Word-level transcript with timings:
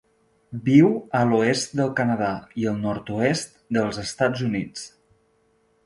Viu 0.69 0.87
a 1.19 1.21
l'oest 1.33 1.77
del 1.81 1.93
Canadà 2.01 2.31
i 2.63 2.67
el 2.73 2.81
nord-oest 2.87 3.55
dels 3.79 4.05
Estats 4.09 4.47
Units. 4.51 4.93